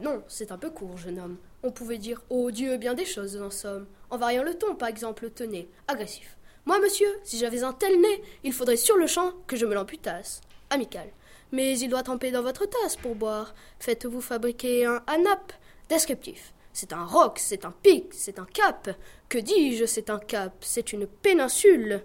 non, 0.00 0.22
c'est 0.28 0.52
un 0.52 0.58
peu 0.58 0.70
court, 0.70 0.96
jeune 0.96 1.18
homme. 1.18 1.36
On 1.62 1.70
pouvait 1.70 1.98
dire 1.98 2.22
Oh 2.30 2.50
Dieu, 2.50 2.76
bien 2.78 2.94
des 2.94 3.04
choses 3.04 3.40
en 3.40 3.50
somme. 3.50 3.86
En 4.08 4.16
variant 4.16 4.42
le 4.42 4.54
ton, 4.54 4.74
par 4.74 4.88
exemple, 4.88 5.30
tenez, 5.30 5.68
agressif. 5.88 6.36
Moi, 6.64 6.78
monsieur, 6.78 7.08
si 7.22 7.38
j'avais 7.38 7.64
un 7.64 7.72
tel 7.72 8.00
nez, 8.00 8.22
il 8.44 8.52
faudrait 8.52 8.76
sur 8.76 8.96
le 8.96 9.06
champ 9.06 9.32
que 9.46 9.56
je 9.56 9.66
me 9.66 9.74
l'amputasse. 9.74 10.40
Amical. 10.70 11.08
Mais 11.52 11.78
il 11.78 11.88
doit 11.88 12.02
tremper 12.02 12.30
dans 12.30 12.42
votre 12.42 12.66
tasse 12.66 12.96
pour 12.96 13.14
boire. 13.14 13.54
Faites-vous 13.78 14.20
fabriquer 14.20 14.86
un 14.86 15.02
anap. 15.06 15.52
Descriptif. 15.88 16.54
C'est 16.72 16.92
un 16.92 17.04
roc, 17.04 17.38
c'est 17.38 17.64
un 17.64 17.72
pic, 17.82 18.06
c'est 18.12 18.38
un 18.38 18.46
cap. 18.46 18.90
Que 19.28 19.38
dis-je, 19.38 19.84
c'est 19.84 20.08
un 20.08 20.18
cap, 20.18 20.54
c'est 20.60 20.92
une 20.92 21.06
péninsule. 21.06 22.02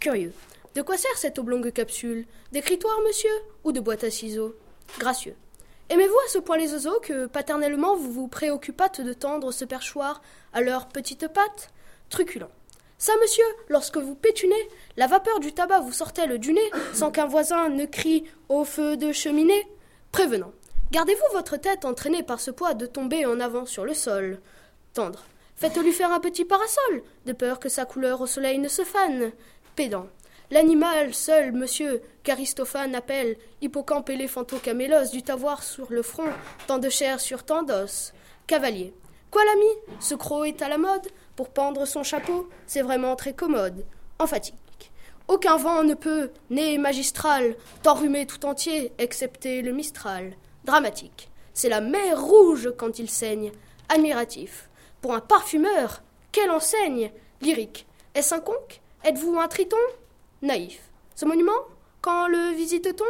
Curieux. 0.00 0.32
De 0.74 0.82
quoi 0.82 0.96
sert 0.96 1.16
cette 1.16 1.38
oblongue 1.38 1.72
capsule? 1.72 2.26
D'écritoire, 2.52 3.00
monsieur? 3.06 3.30
Ou 3.64 3.72
de 3.72 3.80
boîte 3.80 4.04
à 4.04 4.10
ciseaux? 4.10 4.56
Gracieux. 4.98 5.36
Aimez-vous 5.88 6.18
à 6.26 6.28
ce 6.28 6.38
point 6.38 6.56
les 6.56 6.72
oiseaux 6.72 6.98
que 7.00 7.26
paternellement 7.26 7.94
vous 7.94 8.10
vous 8.10 8.26
préoccupâtes 8.26 9.00
de 9.00 9.12
tendre 9.12 9.52
ce 9.52 9.64
perchoir 9.64 10.20
à 10.52 10.60
leurs 10.60 10.88
petites 10.88 11.28
pattes 11.28 11.70
Truculent? 12.10 12.50
Ça, 12.98 13.12
monsieur, 13.20 13.44
lorsque 13.68 13.96
vous 13.96 14.16
pétunez, 14.16 14.68
la 14.96 15.06
vapeur 15.06 15.38
du 15.38 15.52
tabac 15.52 15.80
vous 15.80 15.92
sortait 15.92 16.38
du 16.38 16.52
nez 16.52 16.70
sans 16.92 17.12
qu'un 17.12 17.26
voisin 17.26 17.68
ne 17.68 17.84
crie 17.84 18.24
au 18.48 18.64
feu 18.64 18.96
de 18.96 19.12
cheminée 19.12 19.66
Prévenant. 20.10 20.52
Gardez-vous 20.90 21.36
votre 21.36 21.56
tête 21.56 21.84
entraînée 21.84 22.24
par 22.24 22.40
ce 22.40 22.50
poids 22.50 22.74
de 22.74 22.86
tomber 22.86 23.24
en 23.24 23.38
avant 23.38 23.66
sur 23.66 23.84
le 23.84 23.94
sol. 23.94 24.40
Tendre. 24.92 25.24
Faites-lui 25.54 25.92
faire 25.92 26.12
un 26.12 26.20
petit 26.20 26.44
parasol, 26.44 27.02
de 27.26 27.32
peur 27.32 27.60
que 27.60 27.68
sa 27.68 27.84
couleur 27.84 28.20
au 28.22 28.26
soleil 28.26 28.58
ne 28.58 28.68
se 28.68 28.82
fane. 28.82 29.30
Pédant. 29.76 30.08
L'animal 30.50 31.12
seul, 31.12 31.50
monsieur, 31.50 32.02
qu'Aristophane 32.22 32.94
appelle 32.94 33.36
hippocampe 33.60 34.10
éléphantocamélos, 34.10 35.10
dut 35.10 35.28
avoir 35.28 35.64
sur 35.64 35.90
le 35.90 36.02
front 36.02 36.30
tant 36.68 36.78
de 36.78 36.88
chair 36.88 37.18
sur 37.18 37.44
tant 37.44 37.64
d'os. 37.64 38.12
Cavalier. 38.46 38.94
Quoi, 39.32 39.44
l'ami? 39.44 39.98
Ce 39.98 40.14
croc 40.14 40.46
est 40.46 40.62
à 40.62 40.68
la 40.68 40.78
mode 40.78 41.08
Pour 41.34 41.48
pendre 41.48 41.84
son 41.84 42.04
chapeau, 42.04 42.48
c'est 42.68 42.82
vraiment 42.82 43.16
très 43.16 43.34
commode. 43.34 43.84
Emphatique. 44.20 44.92
Aucun 45.26 45.56
vent 45.56 45.82
ne 45.82 45.94
peut, 45.94 46.30
né 46.50 46.78
magistral, 46.78 47.56
t'enrhumer 47.82 48.26
tout 48.26 48.46
entier, 48.46 48.92
excepté 48.98 49.62
le 49.62 49.72
Mistral. 49.72 50.36
Dramatique. 50.64 51.28
C'est 51.54 51.68
la 51.68 51.80
mer 51.80 52.22
rouge 52.22 52.72
quand 52.78 53.00
il 53.00 53.10
saigne. 53.10 53.50
Admiratif. 53.88 54.70
Pour 55.00 55.12
un 55.12 55.20
parfumeur, 55.20 56.02
quelle 56.30 56.52
enseigne? 56.52 57.10
Lyrique. 57.40 57.86
Est-ce 58.14 58.34
un 58.34 58.40
conque? 58.40 58.80
Êtes-vous 59.02 59.38
un 59.38 59.48
triton? 59.48 59.76
Naïf. 60.42 60.90
Ce 61.14 61.24
monument 61.24 61.52
Quand 62.02 62.28
le 62.28 62.54
visite-t-on? 62.54 63.04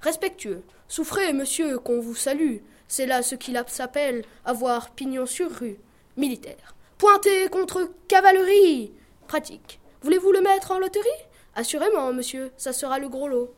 Respectueux. 0.00 0.62
Souffrez, 0.88 1.34
monsieur, 1.34 1.78
qu'on 1.78 2.00
vous 2.00 2.14
salue. 2.14 2.58
C'est 2.88 3.04
là 3.04 3.22
ce 3.22 3.34
qu'il 3.34 3.62
s'appelle 3.68 4.24
avoir 4.46 4.90
pignon 4.92 5.26
sur 5.26 5.50
rue. 5.50 5.78
Militaire. 6.16 6.74
Pointez 6.96 7.48
contre 7.48 7.90
cavalerie 8.08 8.92
Pratique. 9.26 9.80
Voulez-vous 10.02 10.32
le 10.32 10.40
mettre 10.40 10.70
en 10.70 10.78
loterie? 10.78 11.08
Assurément, 11.54 12.12
monsieur, 12.14 12.52
ça 12.56 12.72
sera 12.72 12.98
le 12.98 13.10
gros 13.10 13.28
lot. 13.28 13.54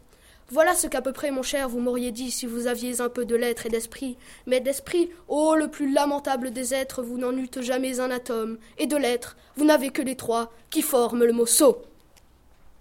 Voilà 0.51 0.75
ce 0.75 0.89
qu'à 0.89 1.01
peu 1.01 1.13
près, 1.13 1.31
mon 1.31 1.43
cher, 1.43 1.69
vous 1.69 1.81
m'auriez 1.81 2.11
dit 2.11 2.33
si 2.33 2.47
vous 2.47 2.67
aviez 2.67 3.01
un 3.01 3.09
peu 3.09 3.25
de 3.25 3.37
lettres 3.37 3.67
et 3.67 3.71
d'esprit. 3.71 4.19
Mais 4.47 4.61
d'esprit, 4.61 5.11
ô 5.29 5.55
le 5.55 5.69
plus 5.69 5.93
lamentable 5.93 6.51
des 6.51 6.75
êtres, 6.75 7.03
vous 7.03 7.17
n'en 7.17 7.37
eûtes 7.37 7.61
jamais 7.61 8.01
un 8.01 8.11
atome. 8.11 8.59
Et 8.77 8.87
de 8.87 8.97
lettres, 8.97 9.37
vous 9.57 9.65
n'avez 9.65 9.91
que 9.91 10.03
les 10.03 10.17
trois 10.17 10.53
qui 10.71 10.83
forment 10.83 11.25
le 11.25 11.33
mot 11.33 11.47
sot. 11.47 11.83